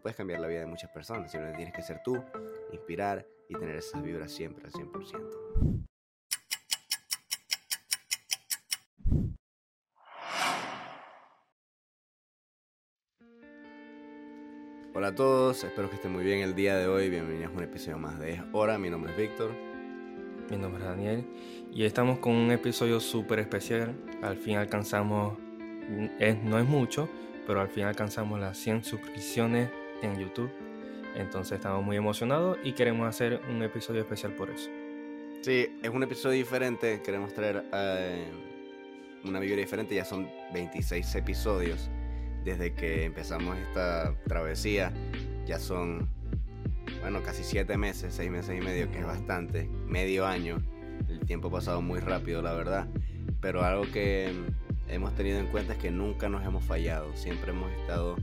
[0.00, 1.30] puedes cambiar la vida de muchas personas.
[1.30, 2.22] Simplemente tienes que ser tú,
[2.72, 5.84] inspirar y tener esas vibras siempre al 100%.
[14.94, 17.08] Hola a todos, espero que estén muy bien el día de hoy.
[17.08, 18.78] Bienvenidos a un episodio más de Es Hora.
[18.78, 19.52] Mi nombre es Víctor.
[20.50, 21.24] Mi nombre es Daniel
[21.72, 23.94] y estamos con un episodio súper especial.
[24.22, 27.08] Al fin alcanzamos, no es mucho,
[27.46, 29.70] pero al fin alcanzamos las 100 suscripciones
[30.02, 30.50] en YouTube.
[31.14, 34.70] Entonces estamos muy emocionados y queremos hacer un episodio especial por eso.
[35.42, 37.00] Sí, es un episodio diferente.
[37.02, 38.26] Queremos traer eh,
[39.24, 39.94] una vibra diferente.
[39.94, 41.88] Ya son 26 episodios
[42.44, 44.92] desde que empezamos esta travesía.
[45.46, 46.08] Ya son,
[47.00, 49.68] bueno, casi 7 meses, 6 meses y medio, que es bastante.
[49.86, 50.58] Medio año.
[51.08, 52.88] El tiempo ha pasado muy rápido, la verdad.
[53.40, 54.32] Pero algo que
[54.88, 57.14] hemos tenido en cuenta es que nunca nos hemos fallado.
[57.16, 58.16] Siempre hemos estado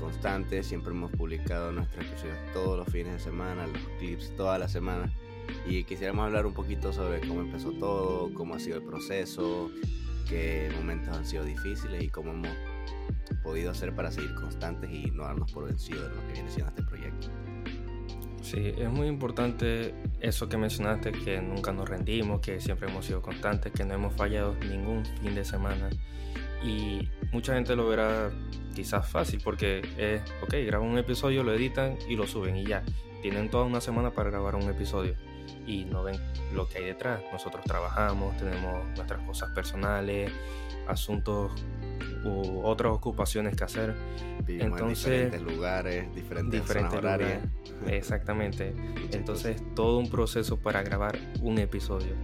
[0.00, 4.68] constantes, siempre hemos publicado nuestros episodios todos los fines de semana, los clips toda la
[4.68, 5.12] semana.
[5.66, 9.70] Y quisiéramos hablar un poquito sobre cómo empezó todo, cómo ha sido el proceso,
[10.28, 12.56] qué momentos han sido difíciles y cómo hemos
[13.42, 16.70] podido hacer para seguir constantes y no darnos por vencidos de lo que viene siendo
[16.70, 17.28] este proyecto.
[18.42, 23.20] Sí, es muy importante eso que mencionaste, que nunca nos rendimos, que siempre hemos sido
[23.22, 25.90] constantes, que no hemos fallado ningún fin de semana.
[26.62, 28.30] Y mucha gente lo verá
[28.74, 32.82] quizás fácil porque es, ok, graban un episodio, lo editan y lo suben y ya.
[33.22, 35.14] Tienen toda una semana para grabar un episodio
[35.66, 36.16] y no ven
[36.54, 37.20] lo que hay detrás.
[37.32, 40.30] Nosotros trabajamos, tenemos nuestras cosas personales,
[40.88, 41.52] asuntos
[42.24, 43.94] u otras ocupaciones que hacer.
[44.48, 47.40] Entonces, en diferentes lugares, diferentes, diferentes horarias.
[47.86, 48.74] Exactamente.
[49.12, 52.14] Entonces, todo un proceso para grabar un episodio.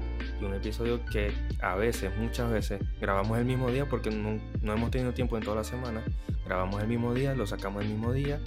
[0.41, 4.73] Y un episodio que a veces, muchas veces, grabamos el mismo día porque no, no
[4.73, 6.03] hemos tenido tiempo en toda la semana.
[6.47, 8.41] Grabamos el mismo día, lo sacamos el mismo día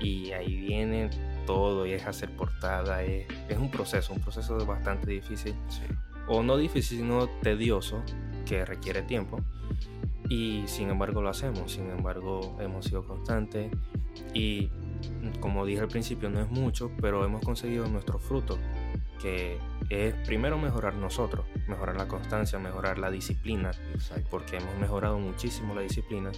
[0.00, 1.10] y ahí viene
[1.46, 3.02] todo y es hacer portada.
[3.02, 5.54] Es, es un proceso, un proceso bastante difícil.
[6.26, 8.02] O no difícil, sino tedioso,
[8.44, 9.40] que requiere tiempo
[10.28, 13.70] y sin embargo lo hacemos, sin embargo hemos sido constantes
[14.34, 14.70] y
[15.40, 18.58] como dije al principio no es mucho, pero hemos conseguido nuestro fruto,
[19.20, 19.58] que
[19.88, 23.70] es primero mejorar nosotros, mejorar la constancia, mejorar la disciplina,
[24.30, 26.30] porque hemos mejorado muchísimo la disciplina.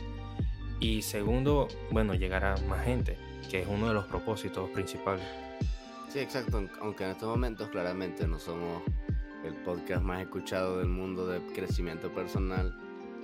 [0.81, 3.19] Y segundo, bueno, llegar a más gente,
[3.51, 5.27] que es uno de los propósitos principales.
[6.09, 8.83] Sí, exacto, aunque en estos momentos claramente no somos
[9.45, 12.75] el podcast más escuchado del mundo de crecimiento personal,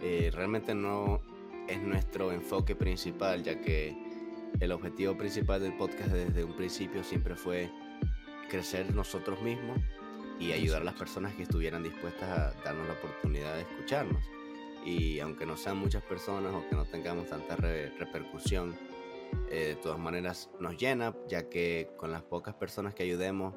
[0.03, 1.23] eh, realmente no
[1.67, 3.97] es nuestro enfoque principal, ya que
[4.61, 7.71] el objetivo principal del podcast desde un principio siempre fue
[8.49, 9.79] crecer nosotros mismos
[10.39, 14.23] y ayudar a las personas que estuvieran dispuestas a darnos la oportunidad de escucharnos.
[14.87, 18.75] Y aunque no sean muchas personas o que no tengamos tanta repercusión,
[19.51, 23.55] eh, de todas maneras nos llena, ya que con las pocas personas que ayudemos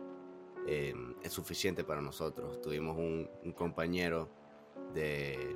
[0.67, 2.59] eh, es suficiente para nosotros.
[2.61, 4.29] Tuvimos un, un compañero
[4.93, 5.55] de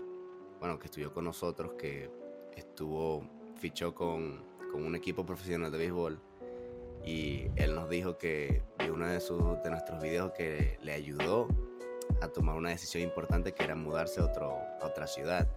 [0.60, 2.10] bueno, que estudió con nosotros, que
[2.56, 6.22] estuvo, fichó con, con un equipo profesional de béisbol
[7.06, 11.50] y él nos dijo que de uno de, sus, de nuestros videos que le ayudó
[12.22, 15.50] a tomar una decisión importante que era mudarse a, otro, a otra ciudad.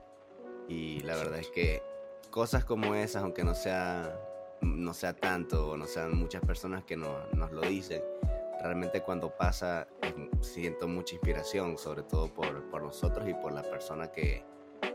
[0.69, 1.82] Y la verdad es que
[2.31, 4.19] cosas como esas, aunque no sea,
[4.60, 8.03] no sea tanto o no sean muchas personas que nos, nos lo dicen,
[8.60, 9.87] realmente cuando pasa
[10.41, 14.44] siento mucha inspiración, sobre todo por, por nosotros y por la persona que,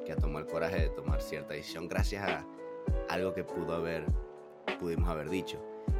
[0.05, 2.45] que tomó el coraje de tomar cierta decisión gracias a
[3.09, 4.05] algo que pudo haber,
[4.79, 5.59] pudimos haber dicho.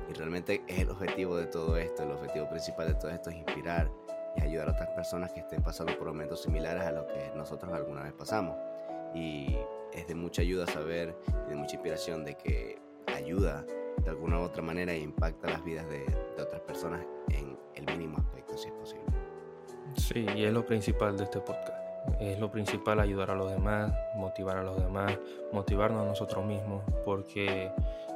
[0.10, 3.38] Y realmente es el objetivo de todo esto, el objetivo principal de todo esto es
[3.38, 3.90] inspirar
[4.36, 7.72] y ayudar a otras personas que estén pasando por momentos similares a lo que nosotros
[7.74, 8.56] alguna vez pasamos.
[9.14, 9.56] Y
[9.94, 11.16] es de mucha ayuda saber
[11.48, 13.66] y de mucha inspiración de que ayuda
[14.04, 17.86] de alguna u otra manera e impacta las vidas de, de otras personas en el
[17.86, 19.06] mínimo aspecto, si es posible.
[19.96, 21.82] Sí, y es lo principal de este podcast
[22.20, 25.18] es lo principal ayudar a los demás, motivar a los demás,
[25.52, 27.72] motivarnos a nosotros mismos, porque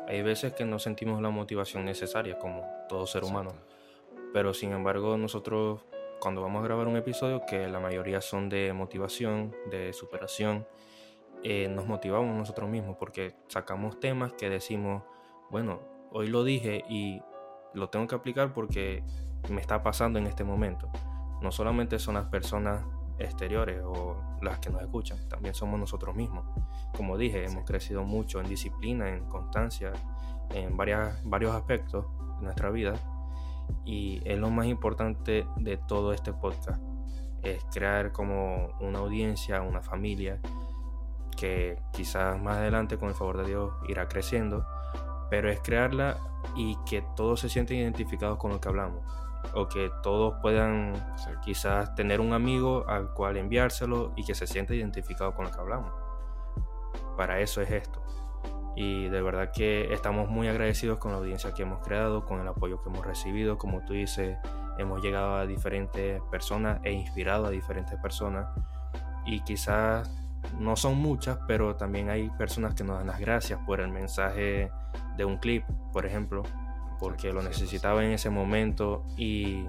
[0.07, 3.51] hay veces que no sentimos la motivación necesaria como todo ser humano.
[4.33, 5.81] Pero sin embargo nosotros
[6.19, 10.67] cuando vamos a grabar un episodio, que la mayoría son de motivación, de superación,
[11.43, 15.03] eh, nos motivamos nosotros mismos porque sacamos temas que decimos,
[15.51, 15.79] bueno,
[16.11, 17.21] hoy lo dije y
[17.73, 19.03] lo tengo que aplicar porque
[19.49, 20.89] me está pasando en este momento.
[21.41, 22.83] No solamente son las personas
[23.19, 26.45] exteriores o las que nos escuchan, también somos nosotros mismos.
[26.97, 29.93] Como dije, hemos crecido mucho en disciplina, en constancia,
[30.51, 32.05] en varias, varios aspectos
[32.39, 32.93] de nuestra vida
[33.85, 36.81] y es lo más importante de todo este podcast,
[37.43, 40.39] es crear como una audiencia, una familia
[41.37, 44.65] que quizás más adelante con el favor de Dios irá creciendo,
[45.29, 46.17] pero es crearla
[46.55, 49.03] y que todos se sienten identificados con lo que hablamos
[49.53, 50.93] o que todos puedan
[51.43, 55.59] quizás tener un amigo al cual enviárselo y que se sienta identificado con lo que
[55.59, 55.91] hablamos.
[57.15, 58.04] Para eso es esto.
[58.75, 62.47] Y de verdad que estamos muy agradecidos con la audiencia que hemos creado, con el
[62.47, 63.57] apoyo que hemos recibido.
[63.57, 64.37] Como tú dices,
[64.77, 68.47] hemos llegado a diferentes personas e inspirado a diferentes personas.
[69.25, 70.11] Y quizás
[70.59, 74.71] no son muchas, pero también hay personas que nos dan las gracias por el mensaje
[75.17, 76.43] de un clip, por ejemplo,
[76.99, 79.65] porque lo necesitaba en ese momento y,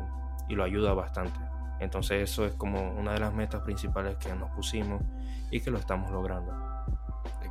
[0.49, 1.39] y lo ayuda bastante.
[1.79, 5.03] Entonces eso es como una de las metas principales que nos pusimos
[5.51, 6.53] y que lo estamos logrando.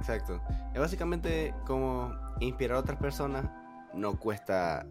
[0.06, 0.42] Exacto.
[0.74, 3.50] Es básicamente como inspirar a otras personas
[3.94, 4.86] no cuesta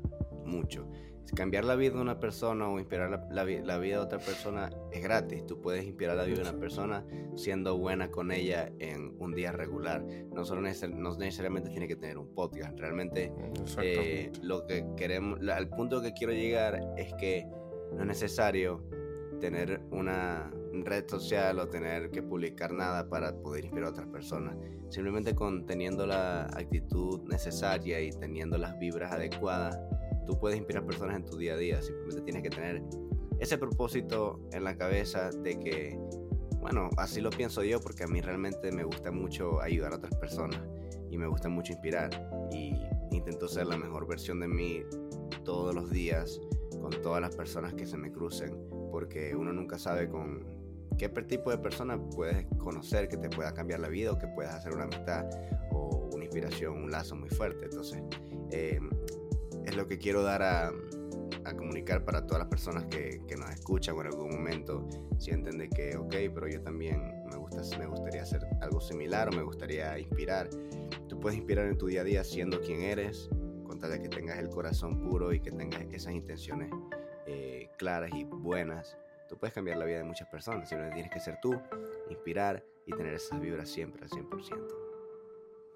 [0.45, 0.89] mucho
[1.35, 5.47] cambiar la vida de una persona o inspirar la, vida de otra persona es gratis.
[5.47, 9.53] Tú puedes inspirar la vida de una persona siendo buena con ella en un día
[9.53, 10.05] regular.
[10.33, 12.79] No, solo no necesariamente tiene que tener un podcast.
[12.79, 13.33] Realmente
[13.83, 17.47] eh, lo que queremos, al punto que quiero llegar es que
[17.93, 18.85] no es necesario
[19.41, 20.51] tener una
[20.83, 24.57] red social o tener que publicar nada para poder inspirar a otras personas.
[24.89, 29.79] Simplemente con teniendo la actitud necesaria y teniendo las vibras adecuadas,
[30.27, 31.83] tú puedes inspirar personas en tu día a día.
[31.83, 32.83] Simplemente tienes que tener
[33.39, 35.99] ese propósito en la cabeza de que,
[36.61, 40.15] bueno, así lo pienso yo porque a mí realmente me gusta mucho ayudar a otras
[40.17, 40.61] personas
[41.11, 42.11] y me gusta mucho inspirar
[42.53, 42.75] y
[43.11, 44.83] intento ser la mejor versión de mí
[45.45, 46.41] todos los días
[46.81, 48.57] con todas las personas que se me crucen
[48.91, 50.45] porque uno nunca sabe con
[50.97, 54.55] qué tipo de persona puedes conocer que te pueda cambiar la vida o que puedas
[54.55, 55.27] hacer una amistad
[55.71, 57.65] o una inspiración, un lazo muy fuerte.
[57.67, 58.03] Entonces,
[58.51, 58.79] eh,
[59.65, 60.73] es lo que quiero dar a,
[61.57, 64.89] comunicar para todas las personas que, nos escuchan o en algún momento
[65.19, 69.33] sienten de que, ok, pero yo también me, gusta, me gustaría hacer algo similar o
[69.33, 70.49] me gustaría inspirar.
[71.09, 73.29] Tú puedes inspirar en tu día a día siendo quien eres,
[73.65, 76.71] con tal de que tengas el corazón puro y que tengas esas intenciones
[77.27, 78.97] eh, claras y buenas.
[79.29, 81.59] Tú puedes cambiar la vida de muchas personas, simplemente tienes que ser tú,
[82.11, 84.85] inspirar y tener esas vibras siempre al 100%.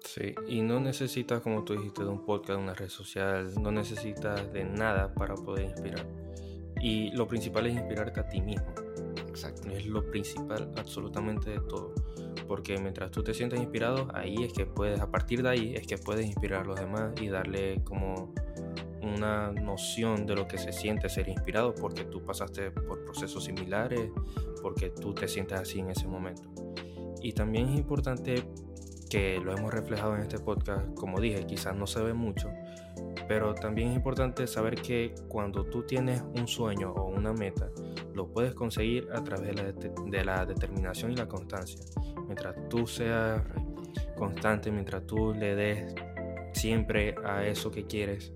[0.01, 3.71] Sí, y no necesitas, como tú dijiste, de un podcast, de una red social, no
[3.71, 6.05] necesitas de nada para poder inspirar.
[6.81, 8.67] Y lo principal es inspirarte a ti mismo.
[9.27, 9.69] Exacto.
[9.69, 11.93] Es lo principal absolutamente de todo.
[12.47, 15.85] Porque mientras tú te sientes inspirado, ahí es que puedes, a partir de ahí es
[15.85, 18.33] que puedes inspirar a los demás y darle como
[19.13, 24.09] una noción de lo que se siente ser inspirado porque tú pasaste por procesos similares,
[24.61, 26.49] porque tú te sientes así en ese momento.
[27.21, 28.43] Y también es importante
[29.09, 32.49] que lo hemos reflejado en este podcast, como dije, quizás no se ve mucho,
[33.27, 37.69] pero también es importante saber que cuando tú tienes un sueño o una meta,
[38.13, 41.79] lo puedes conseguir a través de la, determinación y la constancia.
[42.25, 43.41] Mientras tú seas
[44.15, 45.95] constante, mientras tú le des
[46.53, 48.31] siempre a eso que quieres,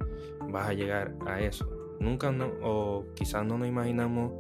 [0.54, 1.68] vas a llegar a eso.
[2.00, 4.32] Nunca no, o quizás no nos imaginamos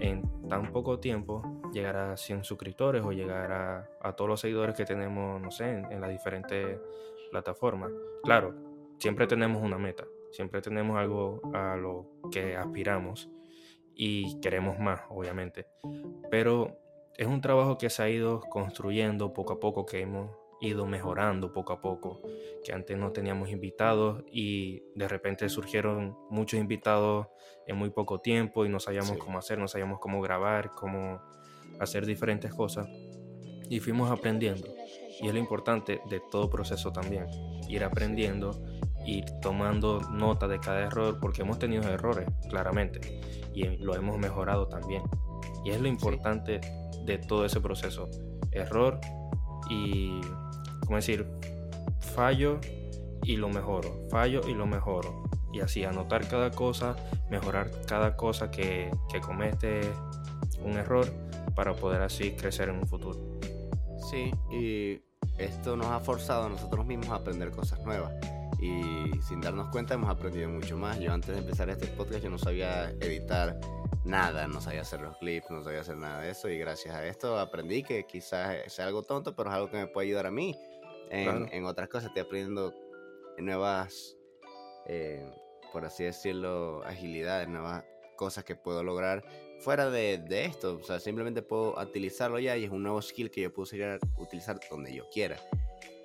[0.00, 1.42] en tan poco tiempo
[1.72, 3.50] llegar a 100 suscriptores o llegar
[4.00, 6.78] a, todos los seguidores que tenemos, no sé, en, las diferentes
[7.30, 7.90] plataformas.
[8.22, 8.54] Claro,
[8.98, 13.30] siempre tenemos una meta, siempre tenemos algo a lo que aspiramos
[13.94, 15.66] y queremos más, obviamente.
[16.30, 16.76] Pero
[17.16, 20.30] es un trabajo que se ha ido construyendo poco a poco, que hemos
[20.60, 22.20] ido mejorando poco a poco,
[22.64, 27.28] que antes no teníamos invitados y de repente surgieron muchos invitados
[27.66, 31.20] en muy poco tiempo y no sabíamos cómo hacer, no sabíamos cómo grabar, cómo
[31.78, 32.88] hacer diferentes cosas
[33.68, 34.68] y fuimos aprendiendo.
[35.20, 37.26] Y es lo importante de todo proceso también,
[37.68, 38.50] ir aprendiendo,
[39.06, 43.20] ir tomando nota de cada error, porque hemos tenido errores, claramente,
[43.54, 45.02] y lo hemos mejorado también.
[45.64, 46.60] Y es lo importante
[47.04, 48.08] de todo ese proceso,
[48.52, 49.00] error
[49.70, 50.20] y,
[50.86, 51.26] ¿cómo decir?
[52.14, 52.60] Fallo
[53.22, 55.24] y lo mejoro, fallo y lo mejoro.
[55.52, 56.96] Y así anotar cada cosa,
[57.30, 59.80] mejorar cada cosa que, que comete
[60.62, 61.06] un error
[61.54, 63.18] para poder así crecer en un futuro.
[64.10, 65.00] Sí, y
[65.38, 68.12] esto nos ha forzado a nosotros mismos a aprender cosas nuevas.
[68.60, 70.98] Y sin darnos cuenta hemos aprendido mucho más.
[70.98, 73.58] Yo antes de empezar este podcast yo no sabía editar
[74.04, 76.48] nada, no sabía hacer los clips, no sabía hacer nada de eso.
[76.48, 79.86] Y gracias a esto aprendí que quizás sea algo tonto, pero es algo que me
[79.88, 80.56] puede ayudar a mí
[81.10, 82.08] en, en otras cosas.
[82.08, 82.74] Estoy aprendiendo
[83.38, 84.16] nuevas,
[84.86, 85.24] eh,
[85.72, 87.84] por así decirlo, agilidades, nuevas
[88.16, 89.24] cosas que puedo lograr
[89.60, 90.78] fuera de, esto.
[90.80, 93.98] O sea, simplemente puedo utilizarlo ya y es un nuevo skill que yo puedo seguir
[94.16, 95.36] utilizar donde yo quiera.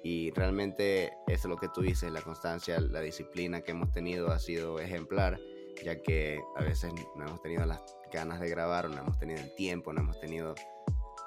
[0.03, 4.31] Y realmente eso es lo que tú dices, la constancia, la disciplina que hemos tenido
[4.31, 5.39] ha sido ejemplar,
[5.83, 7.81] ya que a veces no hemos tenido las
[8.11, 10.55] ganas de grabar, no hemos tenido el tiempo, no hemos tenido...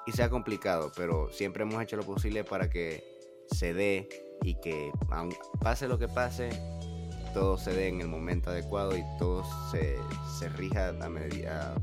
[0.07, 3.14] Y sea complicado, pero siempre hemos hecho lo posible para que
[3.47, 4.09] se dé
[4.43, 4.91] y que
[5.61, 6.49] pase lo que pase,
[7.33, 9.97] todo se dé en el momento adecuado y todo se,
[10.39, 11.75] se rija a, medida,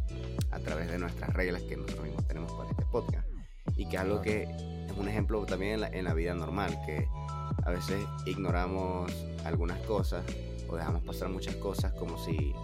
[0.50, 3.28] a través de nuestras reglas que nosotros mismos tenemos para este podcast.
[3.76, 6.78] Y que es algo que es un ejemplo también en la, en la vida normal,
[6.86, 7.06] que
[7.64, 9.12] a veces ignoramos
[9.44, 10.24] algunas cosas
[10.68, 12.54] o dejamos pasar muchas cosas como si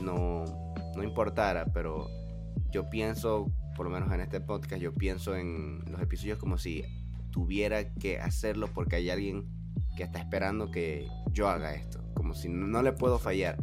[0.00, 0.44] no,
[0.96, 2.08] no importara, pero
[2.70, 6.84] yo pienso, por lo menos en este podcast, yo pienso en los episodios como si
[7.30, 9.48] tuviera que hacerlo porque hay alguien
[9.96, 13.56] que está esperando que yo haga esto, como si no, le puedo fallar.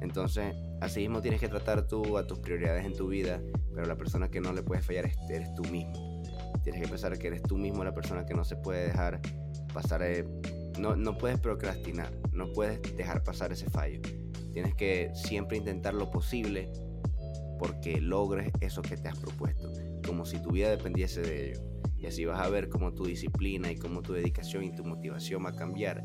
[0.00, 3.40] Entonces, así mismo tienes que tratar tú a tus prioridades en tu vida,
[3.74, 6.22] pero la persona que no le puedes fallar eres tú mismo.
[6.62, 9.20] Tienes que pensar que eres tú mismo la persona que no se puede dejar
[9.72, 10.24] pasar, eh,
[10.78, 14.00] no, no puedes procrastinar, no puedes dejar pasar ese fallo.
[14.52, 16.70] Tienes que siempre intentar lo posible
[17.58, 19.72] porque logres eso que te has propuesto,
[20.06, 21.67] como si tu vida dependiese de ello.
[21.98, 25.44] Y así vas a ver cómo tu disciplina y cómo tu dedicación y tu motivación
[25.44, 26.02] va a cambiar,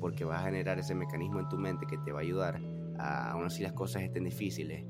[0.00, 2.60] porque vas a generar ese mecanismo en tu mente que te va a ayudar,
[2.98, 4.84] a, aun así las cosas estén difíciles,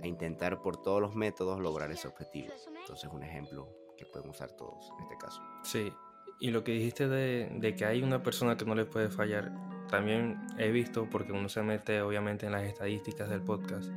[0.00, 2.52] a intentar por todos los métodos lograr ese objetivo.
[2.80, 5.40] Entonces, un ejemplo que pueden usar todos en este caso.
[5.64, 5.92] Sí,
[6.40, 9.52] y lo que dijiste de, que hay una persona que no le puede fallar,
[9.88, 13.90] también he visto, porque uno se mete obviamente en las estadísticas del podcast,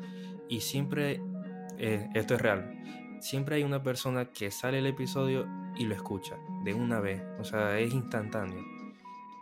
[0.48, 1.22] y siempre,
[1.78, 2.74] eh, esto es real,
[3.22, 7.44] siempre hay una persona que sale el episodio y lo escucha de una vez, o
[7.44, 8.64] sea, es instantáneo.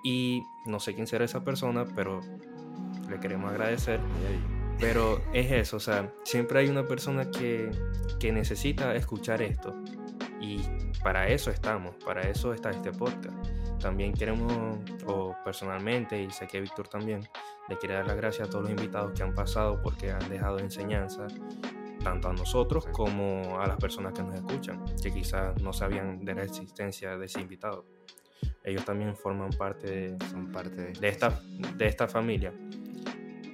[0.03, 2.21] Y no sé quién será esa persona, pero
[3.09, 3.99] le queremos agradecer.
[4.79, 7.71] Pero es eso, o sea, siempre hay una persona que,
[8.19, 9.73] que necesita escuchar esto.
[10.41, 10.59] Y
[11.01, 13.35] para eso estamos, para eso está este podcast.
[13.79, 17.27] También queremos, o personalmente, y sé que Víctor también,
[17.69, 20.59] le quiere dar las gracias a todos los invitados que han pasado porque han dejado
[20.59, 21.27] enseñanza
[22.05, 26.35] tanto a nosotros como a las personas que nos escuchan, que quizás no sabían de
[26.35, 27.83] la existencia de ese invitado.
[28.63, 31.41] Ellos también forman parte de, Son parte de, esta,
[31.75, 32.53] de esta familia.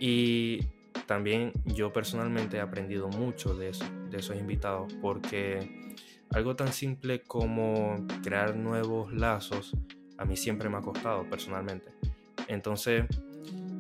[0.01, 0.59] Y
[1.05, 5.95] también yo personalmente he aprendido mucho de, eso, de esos invitados porque
[6.31, 9.77] algo tan simple como crear nuevos lazos
[10.17, 11.93] a mí siempre me ha costado personalmente.
[12.49, 13.05] Entonces,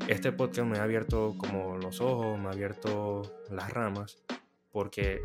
[0.07, 4.23] este podcast me ha abierto como los ojos, me ha abierto las ramas,
[4.71, 5.21] porque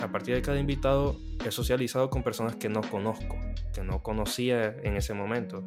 [0.00, 3.38] a partir de cada invitado he socializado con personas que no conozco,
[3.72, 5.64] que no conocía en ese momento,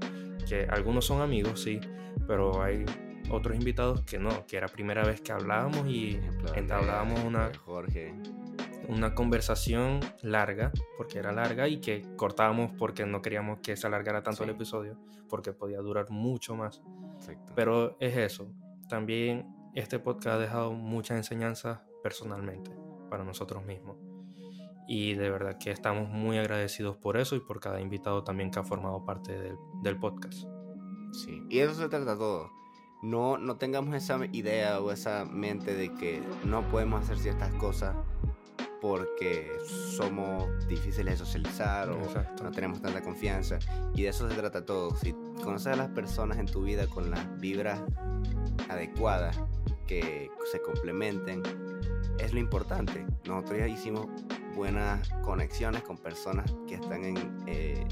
[0.47, 1.79] que algunos son amigos, sí,
[2.27, 2.85] pero hay
[3.29, 6.19] otros invitados que no, que era primera vez que hablábamos y
[6.55, 7.51] entablábamos una...
[7.63, 8.13] Jorge
[8.87, 14.23] una conversación larga, porque era larga, y que cortábamos porque no queríamos que se alargara
[14.23, 14.97] tanto el episodio,
[15.29, 16.81] porque podía durar mucho más.
[17.55, 18.51] Pero es eso.
[18.89, 19.45] También
[19.75, 23.97] este podcast ha dejado muchas enseñanzas personalmente para nosotros mismos.
[24.87, 28.59] Y de verdad que estamos muy agradecidos por eso y por cada invitado también que
[28.59, 30.45] ha formado parte del, del podcast.
[31.11, 32.49] Sí, y eso se trata todo.
[33.01, 37.95] No, no tengamos esa idea o esa mente de que no podemos hacer ciertas cosas
[38.81, 41.99] porque somos difíciles de socializar o
[42.43, 43.59] no tenemos tanta confianza.
[43.93, 44.95] Y de eso se trata todo.
[44.95, 45.13] Si
[45.43, 47.81] conoces a las personas en tu vida con las vibras
[48.69, 49.39] adecuadas,
[49.87, 51.41] que se complementen,
[52.19, 53.05] es lo importante.
[53.25, 54.07] Nosotros ya hicimos
[54.55, 57.87] buenas conexiones con personas que están en, eh,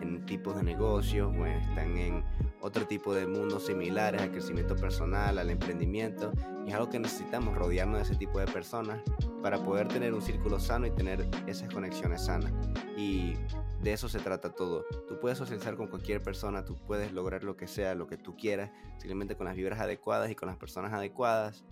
[0.00, 2.24] en tipos de negocios o están en
[2.60, 6.32] otro tipo de mundos similares al crecimiento personal, al emprendimiento.
[6.64, 9.00] Y es algo que necesitamos, rodearnos de ese tipo de personas
[9.42, 12.52] para poder tener un círculo sano y tener esas conexiones sanas.
[12.96, 13.34] Y
[13.82, 14.84] de eso se trata todo.
[15.08, 18.36] Tú puedes socializar con cualquier persona, tú puedes lograr lo que sea, lo que tú
[18.36, 21.64] quieras, simplemente con las vibras adecuadas y con las personas adecuadas,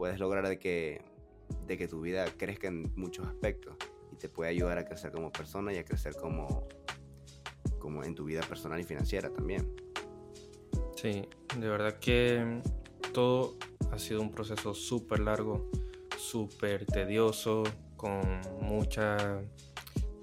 [0.00, 1.02] puedes lograr de que,
[1.66, 3.76] de que tu vida crezca en muchos aspectos
[4.10, 6.66] y te puede ayudar a crecer como persona y a crecer como,
[7.78, 9.70] como en tu vida personal y financiera también.
[10.96, 12.62] Sí, de verdad que
[13.12, 13.58] todo
[13.90, 15.70] ha sido un proceso súper largo,
[16.16, 17.64] súper tedioso,
[17.98, 18.22] con
[18.58, 19.22] muchas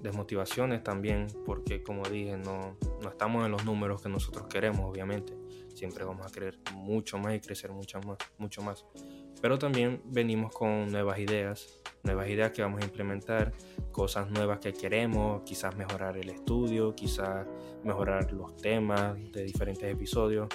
[0.02, 5.38] desmotivaciones también, porque como dije, no, no estamos en los números que nosotros queremos, obviamente.
[5.72, 8.84] Siempre vamos a querer mucho más y crecer mucho más, mucho más.
[9.40, 13.52] Pero también venimos con nuevas ideas, nuevas ideas que vamos a implementar,
[13.92, 17.46] cosas nuevas que queremos, quizás mejorar el estudio, quizás
[17.84, 20.48] mejorar los temas de diferentes episodios.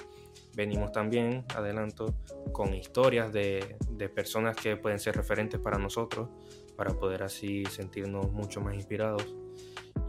[0.55, 2.13] Venimos también, adelanto,
[2.51, 6.29] con historias de, de personas que pueden ser referentes para nosotros,
[6.75, 9.33] para poder así sentirnos mucho más inspirados.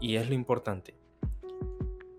[0.01, 0.95] Y es lo importante,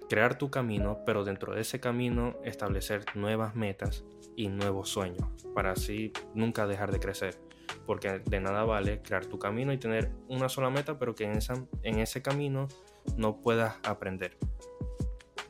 [0.09, 4.05] crear tu camino, pero dentro de ese camino establecer nuevas metas
[4.37, 7.35] y nuevos sueños, para así nunca dejar de crecer.
[7.85, 11.33] Porque de nada vale crear tu camino y tener una sola meta, pero que en,
[11.33, 12.69] esa, ese camino
[13.17, 14.37] no puedas aprender.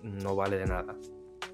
[0.02, 0.96] No vale de nada.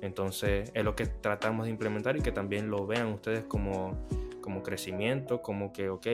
[0.00, 4.06] Entonces es lo que tratamos de implementar y que también lo vean ustedes como,
[4.40, 6.06] como crecimiento, como que, ok,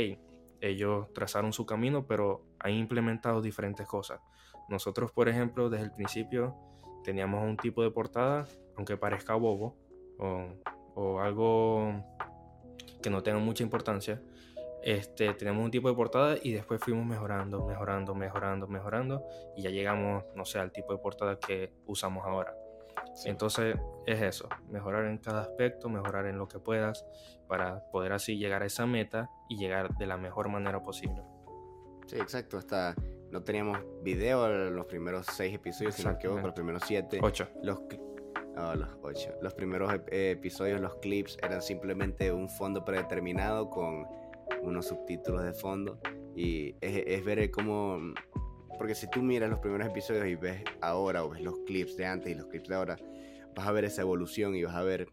[0.60, 4.20] ellos trazaron su camino, pero han implementado diferentes cosas.
[4.68, 6.54] Nosotros, por ejemplo, desde el principio
[7.04, 8.46] teníamos un tipo de portada,
[8.76, 9.76] aunque parezca bobo
[11.00, 11.92] o algo
[13.00, 14.20] que no tenga mucha importancia,
[14.82, 19.24] este, tenemos un tipo de portada y después fuimos mejorando, mejorando, mejorando, mejorando
[19.56, 22.52] y ya llegamos, no sé, al tipo de portada que usamos ahora.
[23.24, 23.76] Entonces
[24.06, 27.06] es eso, mejorar en cada aspecto, mejorar en lo que puedas
[27.46, 31.22] para poder así llegar a esa meta y llegar de la mejor manera posible.
[32.06, 32.58] Sí, exacto.
[32.58, 32.96] Hasta
[33.30, 37.20] no teníamos video los primeros seis episodios, sino que los primeros siete.
[37.22, 37.48] Ocho.
[37.62, 37.82] Los,
[38.76, 39.34] los ocho.
[39.42, 44.06] Los primeros episodios, los clips eran simplemente un fondo predeterminado con
[44.62, 46.00] unos subtítulos de fondo
[46.34, 47.98] y es, ver cómo...
[48.76, 52.06] Porque si tú miras los primeros episodios y ves ahora o ves los clips de
[52.06, 52.96] antes y los clips de ahora,
[53.54, 55.08] vas a ver esa evolución y vas a ver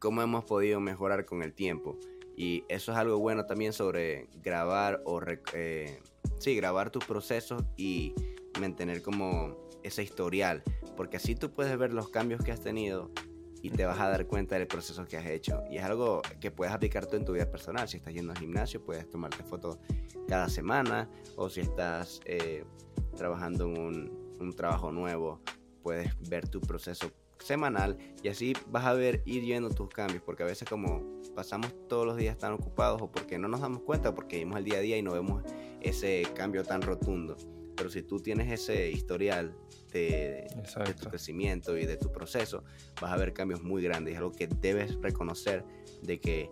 [0.00, 1.98] cómo hemos podido mejorar con el tiempo.
[2.36, 5.20] Y eso es algo bueno también sobre grabar o...
[5.52, 6.00] Eh,
[6.38, 8.14] sí, grabar tus procesos y
[8.60, 10.62] mantener como ese historial.
[10.96, 13.10] Porque así tú puedes ver los cambios que has tenido
[13.62, 15.62] y te vas a dar cuenta del proceso que has hecho.
[15.70, 17.88] Y es algo que puedes aplicar tú en tu vida personal.
[17.88, 19.78] Si estás yendo al gimnasio, puedes tomarte fotos
[20.26, 21.08] cada semana.
[21.36, 22.64] O si estás eh,
[23.16, 25.40] trabajando en un, un, trabajo nuevo,
[25.82, 30.22] puedes ver tu proceso semanal y así vas a ver ir viendo tus cambios.
[30.22, 33.82] Porque a veces como pasamos todos los días tan ocupados o porque no nos damos
[33.82, 35.44] cuenta, porque vivimos el día a día y no vemos
[35.80, 37.36] ese cambio tan rotundo.
[37.82, 39.56] Pero si tú tienes ese historial
[39.92, 40.46] de,
[41.00, 42.62] tu crecimiento y de tu proceso,
[43.00, 44.12] vas a ver cambios muy grandes.
[44.12, 45.64] Es algo que debes reconocer
[46.00, 46.48] de que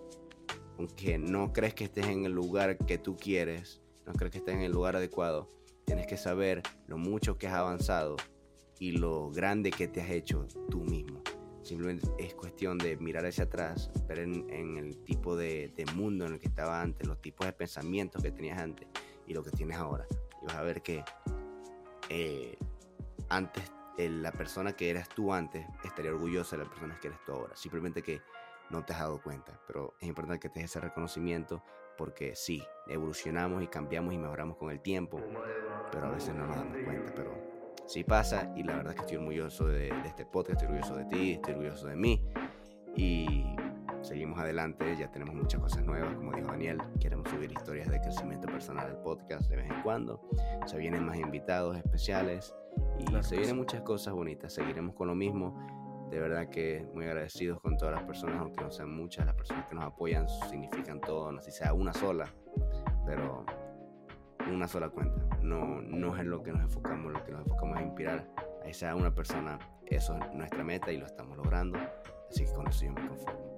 [0.76, 4.56] aunque no crees que estés en el lugar que tú quieres, no crees que estés
[4.56, 5.48] en el lugar adecuado,
[5.84, 8.16] tienes que saber lo mucho que has avanzado
[8.80, 11.22] y lo grande que te has hecho tú mismo.
[11.62, 16.40] Simplemente es cuestión de mirar hacia atrás, ver en, el tipo de, mundo en el
[16.40, 18.88] que estaba antes, los tipos de pensamientos que tenías antes
[19.28, 20.08] y lo que tienes ahora.
[20.42, 21.04] Y vas a ver que
[22.08, 22.58] eh,
[23.28, 27.32] antes, la persona que eras tú antes estaría orgullosa de la persona que eres tú
[27.32, 27.54] ahora.
[27.54, 28.20] Simplemente que
[28.70, 29.60] no te has dado cuenta.
[29.66, 31.62] Pero es importante que te des ese reconocimiento
[31.98, 35.20] porque sí, evolucionamos y cambiamos y mejoramos con el tiempo,
[35.92, 37.12] pero a veces no nos damos cuenta.
[37.14, 37.32] Pero
[37.86, 40.96] sí pasa y la verdad es que estoy orgulloso de, de este podcast, estoy orgulloso
[40.96, 42.24] de ti, estoy orgulloso de mí.
[42.96, 43.44] Y
[44.02, 48.46] seguimos adelante, ya tenemos muchas cosas nuevas, como dijo Daniel, queremos subir historias de crecimiento
[48.48, 50.20] personal al podcast de vez en cuando,
[50.66, 52.54] se vienen más invitados especiales
[52.98, 57.60] y se vienen muchas cosas bonitas, seguiremos con lo mismo, de verdad que muy agradecidos
[57.60, 61.30] con todas las personas, aunque no sean muchas, las personas que nos apoyan significan todo,
[61.30, 62.26] no sé si sea una sola,
[63.06, 63.44] pero
[64.50, 67.78] una sola cuenta, no, no es en lo que nos enfocamos, lo que nos enfocamos
[67.78, 68.28] es inspirar
[68.64, 71.78] a esa una persona, eso es nuestra meta y lo estamos logrando,
[72.28, 73.49] así que con eso yo me conformo.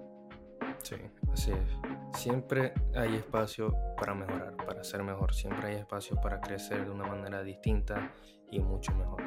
[0.83, 0.97] Sí,
[1.33, 2.19] así es.
[2.21, 5.33] Siempre hay espacio para mejorar, para ser mejor.
[5.33, 8.13] Siempre hay espacio para crecer de una manera distinta
[8.51, 9.23] y mucho mejor.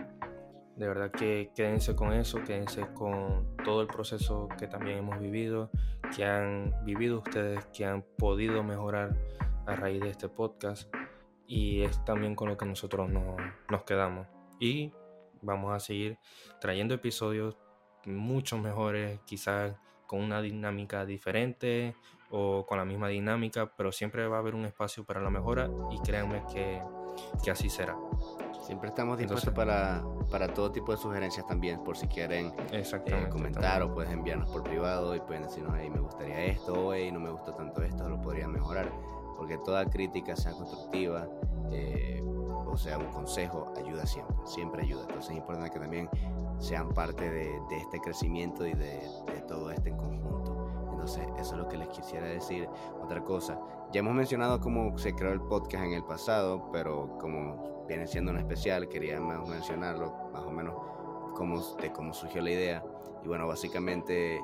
[0.76, 5.72] De verdad que quédense con eso, quédense con todo el proceso que también hemos vivido,
[6.16, 9.16] que han vivido ustedes, que han podido mejorar
[9.66, 10.94] a raíz de este podcast.
[11.48, 14.28] Y es también con lo que nosotros nos, quedamos.
[14.60, 14.92] Y
[15.42, 16.18] vamos a seguir
[16.60, 17.56] trayendo episodios
[18.06, 19.76] mucho mejores, quizás
[20.08, 21.96] con una dinámica diferente
[22.32, 25.70] o con la misma dinámica, pero siempre va a haber un espacio para la mejora
[25.92, 26.82] y créanme que,
[27.44, 27.96] que así será.
[28.66, 32.84] Siempre estamos dispuestos para, para, todo tipo de sugerencias también, por si quieren eh,
[33.30, 37.12] comentar o puedes enviarnos por privado y pueden decirnos, hey, me gustaría esto, o hey,
[37.12, 38.92] no me gusta tanto esto, lo podrían mejorar,
[39.38, 41.28] porque toda crítica, sea constructiva
[41.72, 42.24] eh,
[42.68, 45.02] o sea un consejo, ayuda siempre, siempre ayuda.
[45.02, 46.10] Entonces es importante que también
[46.60, 49.02] sean parte de, este crecimiento y de,
[49.48, 50.68] todo este en conjunto.
[50.92, 52.68] Entonces, eso es lo que les quisiera decir.
[53.02, 53.60] Otra cosa,
[53.92, 58.32] ya hemos mencionado cómo se creó el podcast en el pasado, pero como viene siendo
[58.32, 60.74] un especial, quería más mencionarlo, más o menos
[61.36, 62.84] cómo, de cómo surgió la idea.
[63.24, 64.42] Y bueno, básicamente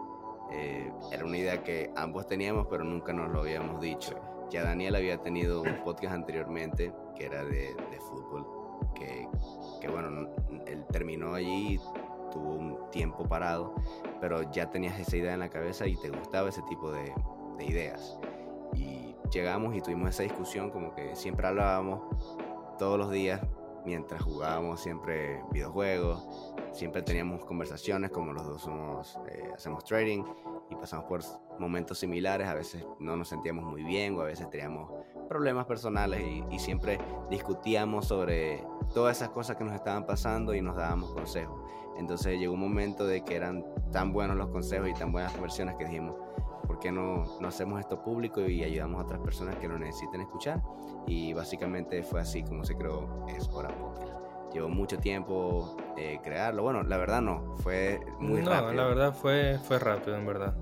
[0.52, 4.16] eh, era una idea que ambos teníamos, pero nunca nos lo habíamos dicho.
[4.52, 7.74] Ya Daniel había tenido un podcast anteriormente que era de,
[8.10, 8.46] fútbol,
[8.94, 9.28] que,
[9.80, 10.30] que bueno,
[10.68, 11.80] él terminó allí
[12.32, 13.76] tuvo un tiempo parado,
[14.20, 17.14] pero ya tenías esa idea en la cabeza y te gustaba ese tipo de,
[17.60, 18.18] ideas.
[18.74, 22.02] Y llegamos y tuvimos esa discusión como que siempre hablábamos
[22.80, 23.40] todos los días
[23.86, 26.28] mientras jugábamos siempre videojuegos,
[26.72, 30.24] siempre teníamos conversaciones como los dos somos, eh, hacemos trading
[30.72, 31.22] y pasamos por
[31.60, 34.90] momentos similares, a veces no nos sentíamos muy bien o a veces teníamos
[35.28, 36.98] problemas personales y, y siempre
[37.30, 41.62] discutíamos sobre todas esas cosas que nos estaban pasando y nos dábamos consejos.
[41.98, 45.76] Entonces llegó un momento de que eran tan buenos los consejos y tan buenas versiones
[45.76, 46.16] que dijimos,
[46.66, 50.22] ¿por qué no, no hacemos esto público y ayudamos a otras personas que lo necesiten
[50.22, 50.62] escuchar?
[51.06, 54.14] Y básicamente fue así como se creó Es Hora Podcast.
[54.54, 56.64] Llevó mucho tiempo eh, crearlo.
[56.64, 58.74] Bueno, la verdad no, fue muy rápido.
[58.74, 60.56] No, la verdad fue, fue rápido, en verdad.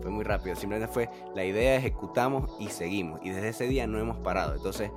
[0.00, 0.54] Fue muy rápido.
[0.54, 3.20] Simplemente fue la idea, ejecutamos y seguimos.
[3.22, 4.54] Y desde ese día no hemos parado.
[4.54, 4.90] Entonces,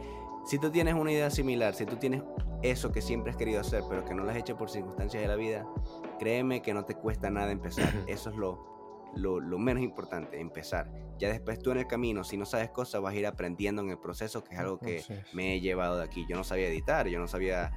[0.45, 2.23] si tú tienes una idea similar, si tú tienes
[2.61, 5.27] eso que siempre has querido hacer, pero que no lo has hecho por circunstancias de
[5.27, 5.67] la vida,
[6.19, 7.91] créeme que no te cuesta nada empezar.
[8.07, 10.91] Eso es lo, lo, lo, menos importante, empezar.
[11.17, 13.89] Ya después tú en el camino, si no sabes cosas, vas a ir aprendiendo en
[13.89, 16.25] el proceso, que es algo que me he llevado de aquí.
[16.29, 17.71] Yo no sabía editar, yo no sabía,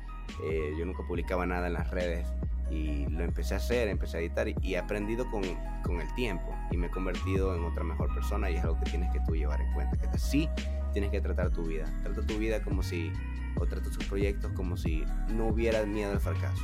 [0.44, 2.26] eh, yo nunca publicaba nada en las redes
[2.70, 5.42] y lo empecé a hacer, empecé a editar y, he aprendido con,
[5.82, 8.90] con, el tiempo y me he convertido en otra mejor persona y es algo que
[8.90, 10.48] tienes que tú llevar en cuenta, que así
[10.92, 11.84] tienes que tratar tu vida.
[12.02, 13.12] Trata tu vida como si,
[13.56, 16.62] o trata tus proyectos como si no hubiera miedo al fracaso.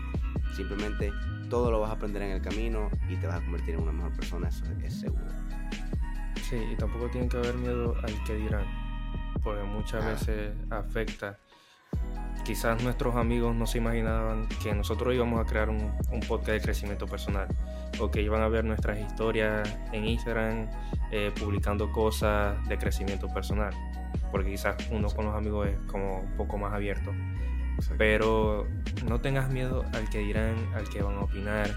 [0.54, 1.12] Simplemente
[1.50, 3.92] todo lo vas a aprender en el camino y te vas a convertir en una
[3.92, 5.24] mejor persona, eso es seguro.
[6.48, 8.64] Sí, y tampoco tiene que haber miedo al que dirán,
[9.42, 10.10] porque muchas ah.
[10.10, 11.38] veces afecta.
[12.46, 16.60] Quizás nuestros amigos no se imaginaban que nosotros íbamos a crear un, un podcast de
[16.60, 17.48] crecimiento personal
[17.98, 20.68] o que iban a ver nuestras historias en Instagram
[21.10, 23.74] eh, publicando cosas de crecimiento personal
[24.30, 27.12] porque quizás uno con los amigos es como un poco más abierto.
[27.98, 28.66] Pero
[29.06, 31.70] no tengas miedo al que dirán, al que van a opinar,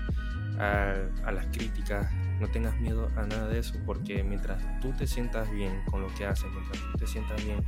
[0.58, 2.12] a, las críticas.
[2.39, 6.08] No tengas miedo a nada de eso, porque mientras tú te sientas bien con lo
[6.15, 7.63] que haces, mientras tú te sientas bien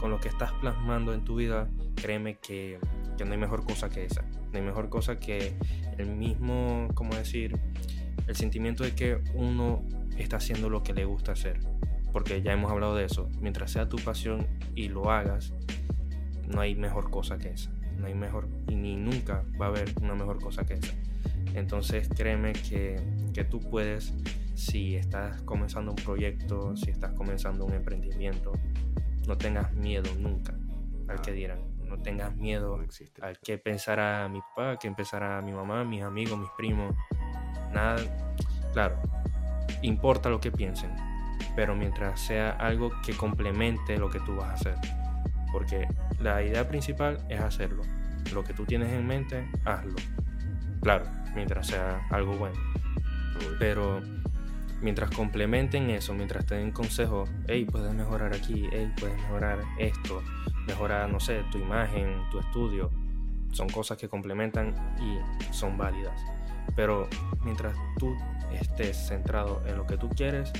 [0.00, 2.78] con lo que estás plasmando en tu vida, créeme que,
[3.24, 4.22] no hay mejor cosa que esa.
[4.22, 5.54] No hay mejor cosa que
[5.98, 7.54] el mismo, como decir,
[8.26, 9.84] el sentimiento de que uno
[10.16, 11.60] está haciendo lo que le gusta hacer
[12.12, 15.52] porque ya hemos hablado de eso, mientras sea tu pasión y lo hagas,
[16.48, 19.92] no hay mejor cosa que esa, no hay mejor, y ni nunca va a haber
[20.00, 20.94] una mejor cosa que esa.
[21.54, 22.96] Entonces créeme que,
[23.32, 24.14] que tú puedes,
[24.54, 28.52] si estás comenzando un proyecto, si estás comenzando un emprendimiento,
[29.26, 30.54] no tengas miedo nunca
[31.08, 32.78] al que dirán, no tengas miedo
[33.20, 36.94] al que pensará mi papá, que pensará mi mamá, mis amigos, mis primos,
[37.72, 37.96] nada,
[38.72, 38.96] claro,
[39.82, 40.94] importa lo que piensen,
[41.56, 44.74] pero mientras sea algo que complemente lo que tú vas a hacer.
[45.52, 45.88] Porque
[46.20, 47.82] la idea principal es hacerlo.
[48.32, 49.96] Lo que tú tienes en mente, hazlo.
[50.80, 51.04] Claro,
[51.34, 52.56] mientras sea algo bueno.
[53.58, 54.00] Pero
[54.80, 60.22] mientras complementen eso, mientras te den consejos, hey, puedes mejorar aquí, hey, puedes mejorar esto,
[60.66, 62.90] mejorar, no sé, tu imagen, tu estudio,
[63.52, 66.20] son cosas que complementan y son válidas.
[66.76, 67.08] Pero
[67.44, 68.16] mientras tú
[68.52, 70.52] estés centrado en lo que tú quieres,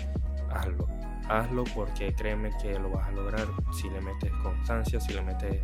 [0.50, 0.87] hazlo.
[1.28, 5.62] Hazlo porque créeme que lo vas a lograr si le metes constancia, si le metes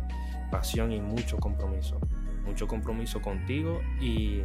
[0.49, 1.99] pasión y mucho compromiso.
[2.45, 4.43] Mucho compromiso contigo y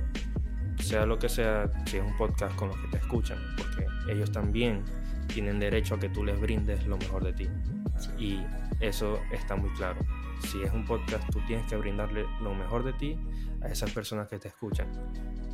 [0.79, 4.31] sea lo que sea, si es un podcast con los que te escuchan, porque ellos
[4.33, 4.83] también
[5.27, 7.49] tienen derecho a que tú les brindes lo mejor de ti.
[8.19, 8.41] Y
[8.81, 10.01] eso está muy claro.
[10.41, 13.19] Si es un podcast, tú tienes que brindarle lo mejor de ti
[13.61, 14.89] a esas personas que te escuchan,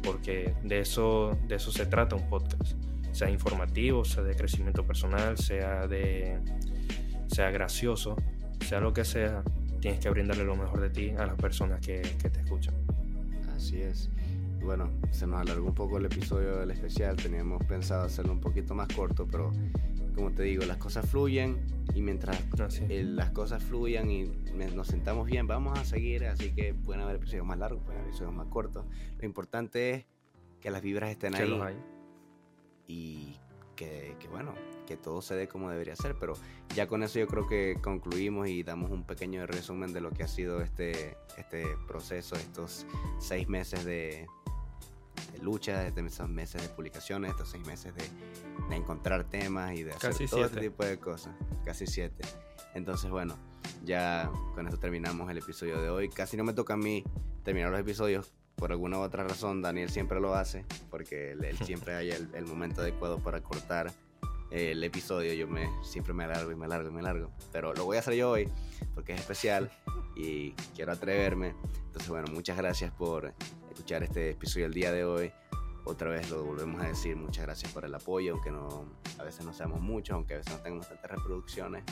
[0.03, 2.75] porque de eso, de eso se trata un podcast
[3.13, 6.39] sea informativo, sea de crecimiento personal, sea de
[7.27, 8.17] sea gracioso,
[8.65, 9.43] sea lo que sea,
[9.81, 12.75] tienes que brindarle lo mejor de ti a las personas que, te escuchan.
[13.55, 14.11] Así es.
[14.63, 18.75] Bueno, se nos alargó un poco el episodio del especial, teníamos pensado hacerlo un poquito
[18.75, 19.53] más corto, pero
[20.15, 21.57] como te digo, las cosas fluyen
[21.95, 22.45] y mientras
[22.91, 24.25] las cosas fluyan y
[24.75, 28.11] nos sentamos bien, vamos a seguir, así que pueden haber episodios más largos, pueden haber
[28.11, 28.85] episodios más cortos.
[29.19, 30.07] Lo importante es
[30.61, 31.77] que las vibras estén ahí
[32.87, 33.37] y
[33.77, 34.55] que, bueno,
[34.87, 36.35] que todo se dé como debería ser, pero
[36.75, 40.25] ya con eso yo creo que concluimos y damos un pequeño resumen de lo que
[40.25, 42.87] ha sido este, este proceso, estos
[43.21, 44.27] seis meses de,
[45.43, 50.45] lucha, estos meses de publicaciones, estos seis meses de, encontrar temas y de hacer todo
[50.45, 52.25] este tipo de cosas, casi siete.
[52.75, 53.37] Entonces, bueno,
[53.85, 56.09] ya con eso terminamos el episodio de hoy.
[56.09, 57.05] Casi no me toca a mí
[57.43, 61.95] terminar los episodios por alguna u otra razón Daniel siempre lo hace, porque él, siempre
[61.95, 63.93] hay el, momento adecuado para cortar
[64.51, 65.33] el episodio.
[65.33, 67.31] Yo me, siempre me alargo y me alargo y me alargo.
[67.53, 68.51] Pero lo voy a hacer yo hoy,
[68.95, 69.71] porque es especial
[70.17, 71.55] y quiero atreverme.
[71.87, 73.33] Entonces, bueno, muchas gracias por
[73.79, 75.33] escuchar este episodio el día de hoy.
[75.85, 78.87] Otra vez lo volvemos a decir, muchas gracias por el apoyo, aunque no,
[79.21, 81.85] a veces no seamos muchos, aunque a veces no tengamos tantas reproducciones.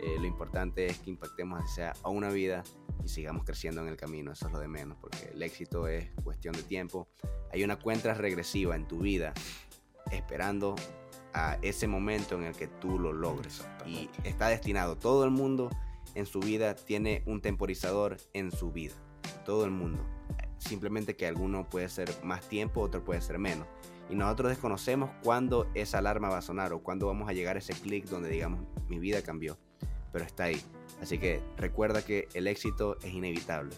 [0.00, 2.64] Eh, lo importante es que impactemos sea a una vida
[3.04, 6.10] y sigamos creciendo en el camino, eso es lo de menos, porque el éxito es
[6.24, 7.06] cuestión de tiempo.
[7.52, 9.32] Hay una cuenta regresiva en tu vida
[10.10, 10.74] esperando
[11.34, 13.64] a ese momento en el que tú lo logres.
[13.86, 15.70] Y está destinado, todo el mundo
[16.16, 18.94] en su vida tiene un temporizador en su vida.
[19.44, 20.17] todo el mundo.
[20.58, 23.66] Simplemente que alguno puede ser más tiempo, otro puede ser menos.
[24.10, 27.58] Y nosotros desconocemos cuándo esa alarma va a sonar o cuándo vamos a llegar a
[27.58, 29.58] ese clic donde digamos, mi vida cambió.
[30.12, 30.60] Pero está ahí.
[31.02, 33.74] Así que recuerda que el éxito es inevitable.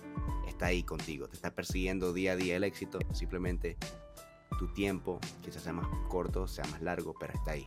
[0.47, 1.29] Está ahí contigo.
[1.29, 2.99] Te está persiguiendo día a día el éxito.
[3.13, 3.77] Simplemente
[4.59, 7.67] tu tiempo quizás sea más corto, sea más largo, pero está ahí.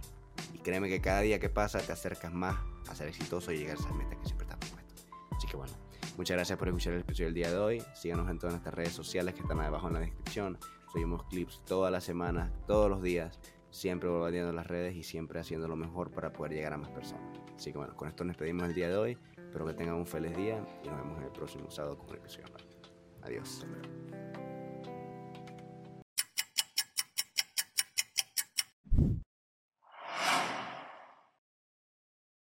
[0.53, 3.77] Y créeme que cada día que pasa te acercas más a ser exitoso y llegar
[3.77, 4.93] a esas metas que siempre estás propuesto.
[5.35, 5.73] Así que bueno,
[6.17, 7.83] muchas gracias por escuchar el episodio del día de hoy.
[7.93, 10.57] Síganos en todas nuestras redes sociales que están abajo en la descripción.
[10.91, 13.39] Subimos clips todas las semanas, todos los días,
[13.71, 17.39] siempre volviendo las redes y siempre haciendo lo mejor para poder llegar a más personas.
[17.55, 19.17] Así que bueno, con esto nos despedimos el día de hoy.
[19.37, 22.15] Espero que tengan un feliz día y nos vemos en el próximo sábado con un
[22.15, 22.47] episodio
[23.21, 23.65] Adiós.